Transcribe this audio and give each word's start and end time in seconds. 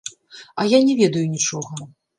А 0.59 0.65
я 0.71 0.79
не 0.89 0.97
ведаю 1.03 1.25
нічога. 1.39 1.85